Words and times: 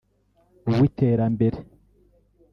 uw’Iterambere 0.69 1.59